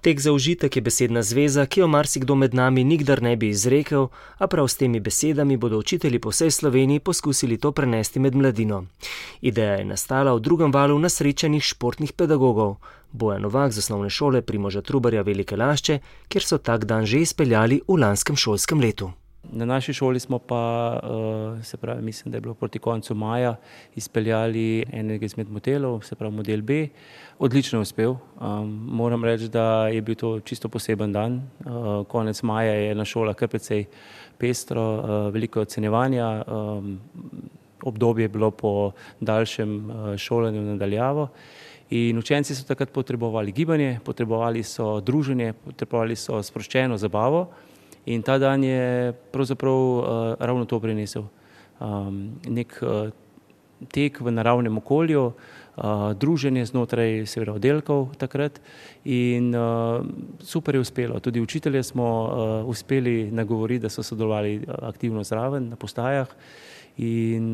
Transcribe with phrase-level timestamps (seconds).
[0.00, 4.08] Tek za užitek je besedna zveza, ki jo marsikdo med nami nikdar ne bi izrekel,
[4.38, 8.84] a prav s temi besedami bodo učitelji po vsej Sloveniji poskusili to prenesti med mladino.
[9.40, 12.76] Ideja je nastala v drugem valu nasrečenih športnih pedagogov.
[13.12, 17.80] Bojan Novak z osnovne šole Primoža Trubarja Velike Lašče, kjer so tak dan že izpeljali
[17.88, 19.12] v lanskem šolskem letu.
[19.52, 21.00] Na naši šoli smo pa,
[21.62, 23.56] se pravi, mislim, da je bilo proti koncu maja,
[23.94, 26.88] izpeljali enega izmed modelov, se pravi model B.
[27.38, 28.14] Odlično je uspel.
[28.70, 31.42] moram reči, da je bil to čisto poseben dan.
[32.08, 33.84] konec maja je na šolah kar precej
[34.38, 36.44] pestro, veliko je ocenjevanja,
[37.82, 41.28] obdobje je bilo po daljšem šolanju na daljavo.
[41.90, 47.46] In učenci so takrat potrebovali gibanje, potrebovali so druženje, potrebovali so sproščeno zabavo.
[48.06, 51.24] In ta dan je pravzaprav ravno to prinesel.
[52.48, 52.86] neki
[53.92, 55.32] tek v naravnem okolju,
[56.16, 58.60] druženje znotraj seveda oddelkov takrat
[59.04, 59.52] in
[60.40, 61.20] super je uspelo.
[61.20, 62.06] Tudi učitelje smo
[62.66, 66.28] uspeli nagovoriti, da so sodelovali aktivno zraven na postajah.
[66.96, 67.52] In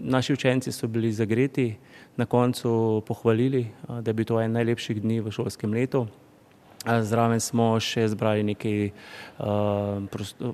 [0.00, 1.76] naši učenci so bili zagreti,
[2.16, 6.06] na koncu pohvalili, da je bil to en najlepših dni v šolskem letu.
[6.84, 8.90] Zraven smo še zbrali nekaj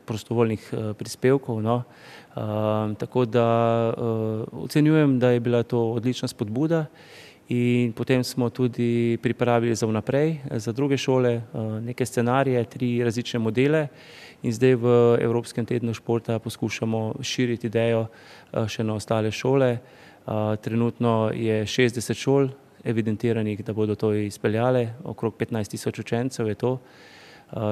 [0.06, 1.82] prostovoljnih prispevkov, no.
[2.98, 3.46] tako da
[4.52, 6.86] ocenjujem, da je bila to odlična spodbuda.
[7.50, 11.40] In potem smo tudi pripravili za vnaprej, za druge šole,
[11.82, 13.88] neke scenarije, tri različne modele.
[14.42, 18.06] In zdaj v evropskem tednu športa poskušamo širiti idejo
[18.68, 19.78] še na ostale šole.
[20.62, 22.48] trenutno je šestdeset šol
[22.84, 26.78] evidentiranih, da bodo to izpeljale, okrog petnajst tisoč učencev je to.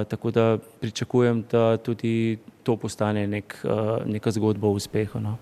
[0.09, 3.56] tako da pričakujem, da tudi to postane neki,
[4.06, 5.37] neka zgodba o uspehu, no.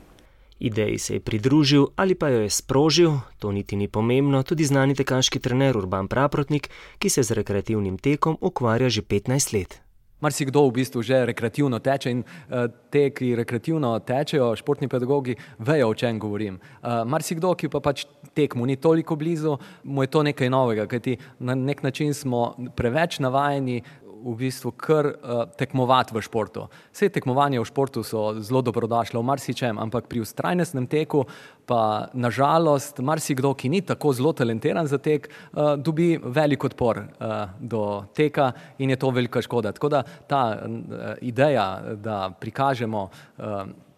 [0.58, 4.94] Ideji se je pridružil ali pa jo je sprožil, to niti ni pomembno, tudi znani
[4.94, 9.85] tekaški trener Urban Praprotnik, ki se z rekreativnim tekom ukvarja že petnajst let.
[10.20, 12.22] Marsikdo v bistvu že rekreativno teče in
[12.90, 16.58] ti, ki rekreativno tečejo, športni pedagogi, vejo, o čem govorim.
[16.82, 21.54] marsikdo, ki pa pač tekmu ni toliko blizu, mu je to nekaj novega, kajti na
[21.54, 23.82] neki način smo preveč navajeni
[24.26, 25.12] v bistvu kar
[25.56, 26.66] tekmovati v športu.
[26.90, 31.22] Saj tekmovanja v športu so zelo dobrodošla v marsičem, ampak pri vztrajnostnem teku
[31.66, 35.30] pa na žalost marsikdo, ki ni tako zelo talentiran za tek,
[35.78, 37.02] dobi velik odpor
[37.58, 37.82] do
[38.14, 39.72] teka in je to velika škoda.
[39.72, 40.42] Tako da ta
[41.22, 43.08] ideja, da prikažemo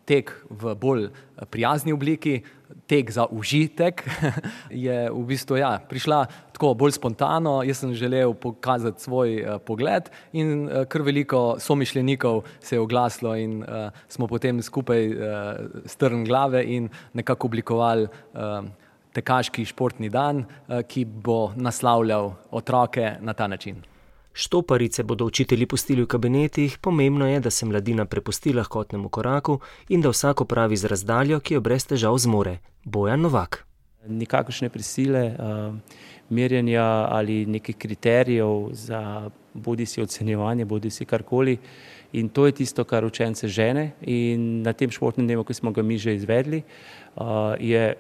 [0.09, 1.09] tek v bolj
[1.53, 2.41] prijazni obliki,
[2.89, 4.01] tek za užitek,
[4.87, 6.23] je v bistvu, ja, prišla
[6.57, 12.81] tako bolj spontano, jaz sem želel pokazati svoj pogled in kar veliko somišljenikov se je
[12.81, 13.61] oglasilo in
[14.09, 15.13] smo potem skupaj
[15.87, 18.09] strnili glave in nekako oblikovali
[19.13, 20.45] tekaški športni dan,
[20.89, 23.98] ki bo naslavljal otroke na ta način.
[24.39, 30.01] Štoparice bodo učitelji pustili v kabinetih, pomembno je, da se mladina prepusti lahkotnemu koraku in
[30.01, 32.59] da vsak opravi z razdaljo, ki jo brez težav zmore.
[32.85, 33.65] Bojan Novak.
[34.07, 35.35] Nikakršne prisile,
[36.31, 41.59] merjenja ali nekih kriterijev za bodisi ocenjevanje bodisi karkoli.
[42.13, 45.83] In to je tisto, kar učence žene, in na tem športnem dnevu, ki smo ga
[45.83, 46.63] mi že izvedli,
[47.59, 47.95] je,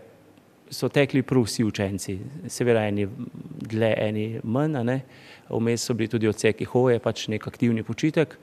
[0.70, 2.18] so tekli prav vsi učenci.
[2.48, 3.08] Seveda eni
[3.68, 5.00] dlje, eni manj.
[5.48, 8.36] Vmes so bili tudi odseki hoje, pač neki aktivni počitek.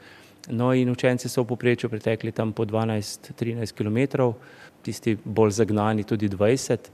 [0.49, 4.35] No, in učenci so v povprečju pretekli tam po dvanajst, trinajst kilometrov,
[4.85, 6.91] tisti bolj zagnani tudi dvajset,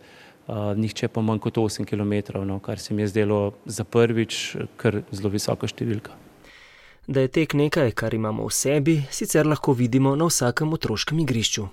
[0.76, 5.02] nihče pa manj kot osem kilometrov, no, kar se mi je zdelo za prvič kar
[5.12, 6.16] zelo visoka številka.
[7.08, 11.68] Da je tek nekaj, kar imamo v sebi, sicer lahko vidimo na vsakem otroškem igrišču.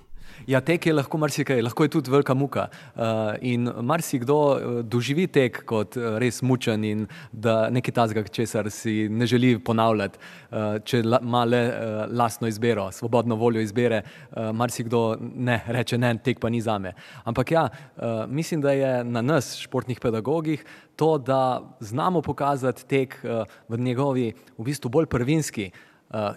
[0.47, 2.67] Ja, tek je lahko marsikaj, lahko je tudi velika muka.
[3.41, 9.59] in marsikdo doživi tek kot res mučen in da nekaj takega, česar si ne želi
[9.59, 10.19] ponavljati.
[10.83, 11.61] če ima le
[12.11, 14.01] lastno izbiro, svobodno voljo izbire,
[14.53, 17.69] marsikdo ne, reče: "Ne, tek pa ni zame." Ampak ja,
[18.27, 23.19] mislim, da je na nas, športnih pedagogih, to, da znamo pokazati tek
[23.69, 25.71] v njegovi v bistvu bolj prvinski,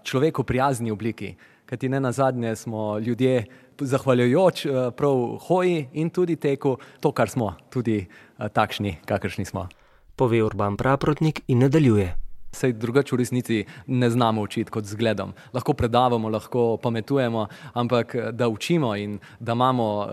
[0.03, 1.35] človeku prijazni obliki.
[1.67, 3.45] Kajti nenazadnje smo ljudje
[3.85, 8.07] zahvaljujoč prav hoji in tudi teku to, kar smo, tudi
[8.53, 9.69] takšni, kakršni smo.
[10.17, 12.23] Pove Urban Praprotnik in nadaljuje.
[12.53, 15.33] Saj drugače v resnici ne znamo učiti kot zgledom.
[15.55, 20.07] Lahko predavamo, lahko pametujemo, ampak da učimo in da imamo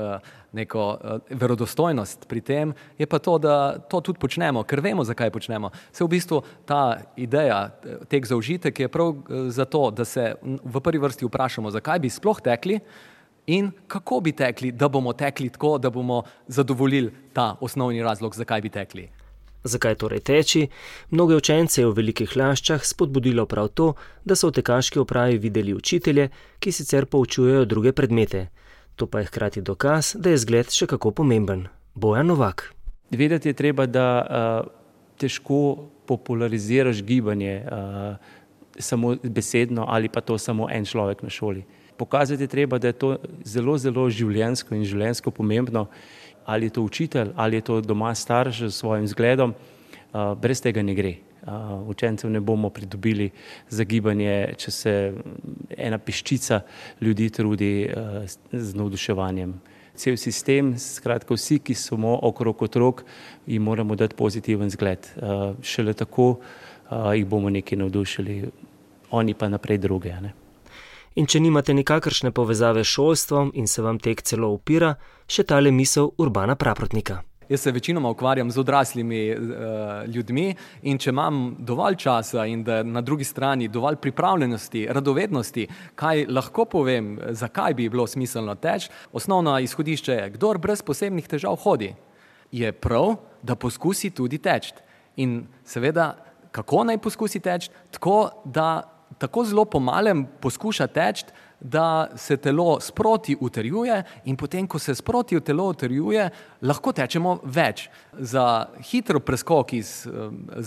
[0.51, 0.98] neko
[1.30, 5.69] verodostojnost pri tem, je pa to, da to tudi počnemo, ker vemo, zakaj počnemo.
[5.92, 7.75] Saj v bistvu ta ideja,
[8.07, 9.15] tek za užitek, je prav
[9.50, 12.80] zato, da se v prvi vrsti vprašamo, zakaj bi sploh tekli
[13.47, 18.62] in kako bi tekli, da bomo tekli tako, da bomo zadovoljili ta osnovni razlog, zakaj
[18.62, 19.09] bi tekli.
[19.63, 20.68] Zakaj torej teči?
[21.09, 23.94] Mnoge učence je v velikih laščah spodbudilo prav to,
[24.25, 28.47] da so v tekaški opravi videli učitelje, ki sicer poučujejo druge predmete.
[28.95, 31.68] To pa je hkrati dokaz, da je zgled še kako pomemben.
[31.95, 32.69] Bojan Novak.
[33.12, 34.71] Vedeti je treba, da uh,
[35.19, 38.15] težko populariziraš gibanje uh,
[38.80, 41.65] samo besedno ali pa to samo en človek na šoli.
[42.00, 45.90] Pokazati je treba, da je to zelo, zelo življensko in življensko pomembno
[46.50, 49.54] ali je to učitelj, ali je to doma starš s svojim zgledom,
[50.42, 51.12] brez tega ne gre.
[51.86, 53.30] Učencev ne bomo pridobili
[53.69, 54.94] za gibanje, če se
[55.78, 56.62] ena peščica
[57.01, 57.69] ljudi trudi
[58.51, 59.54] z navduševanjem.
[60.00, 63.06] Cel sistem, skratka vsi, ki smo okrog otrok,
[63.46, 65.06] jim moramo dati pozitiven zgled.
[65.62, 66.40] Šele tako
[66.90, 68.42] jih bomo nekaj navdušili,
[69.12, 70.18] oni pa naprej druge.
[70.22, 70.34] Ne?
[71.15, 74.94] In če nimate nikakršne povezave s šolstvom in se vam tek celo upira,
[75.27, 77.23] še tale misel urbana praprotnika.
[77.50, 79.39] Jaz se večinoma ukvarjam z odraslimi uh,
[80.06, 80.51] ljudmi,
[80.85, 85.65] in če imam dovolj časa in da na drugi strani dovolj pripravljenosti, radovednosti,
[85.97, 91.57] kaj lahko povem, zakaj bi bilo smiselno teči, osnovno izhodišče je, kdo brez posebnih težav
[91.65, 91.95] hodi,
[92.51, 94.77] je prav, da poskusi tudi teči.
[95.17, 96.12] In seveda,
[96.51, 97.73] kako naj poskusi teči?
[97.97, 101.25] Tako da tako zelo pomalem poskuša teči,
[101.59, 106.29] da se telo sproti utrjuje, in potem, ko se sproti telo utrjuje,
[106.61, 107.89] lahko tečemo več.
[108.13, 110.07] Za hitro preskok iz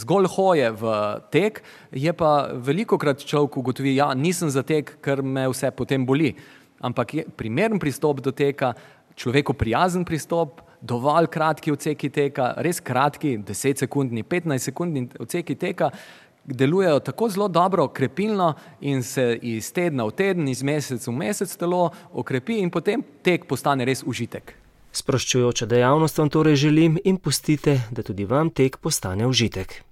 [0.03, 0.97] zgolj hoje v
[1.33, 5.71] tek je pa veliko krat človek ugotovi, da ja, nisem za tek, ker me vse
[5.71, 6.35] potem boli.
[6.83, 8.75] Ampak je primeren pristop do teka,
[9.17, 10.61] človeku prijazen pristop.
[10.83, 15.93] Dovolj kratki odseki teka, res kratki, 10 sekundni, 15 sekundni odseki teka,
[16.45, 21.57] delujejo tako zelo dobro, krepilno in se iz tedna v teden, iz meseca v mesec
[21.57, 24.55] telo okrepi, in potem tek postane res užitek.
[24.93, 29.92] Sproščujoča dejavnost vam torej želim in pustite, da tudi vam tek postane užitek.